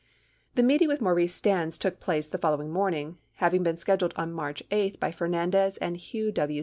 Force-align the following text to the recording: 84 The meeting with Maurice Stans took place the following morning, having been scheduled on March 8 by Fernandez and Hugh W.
84 0.55 0.55
The 0.55 0.63
meeting 0.63 0.87
with 0.87 1.01
Maurice 1.01 1.35
Stans 1.35 1.77
took 1.77 1.99
place 1.99 2.27
the 2.27 2.39
following 2.39 2.71
morning, 2.71 3.19
having 3.35 3.61
been 3.61 3.77
scheduled 3.77 4.15
on 4.17 4.33
March 4.33 4.63
8 4.71 4.99
by 4.99 5.11
Fernandez 5.11 5.77
and 5.77 5.95
Hugh 5.95 6.31
W. 6.31 6.59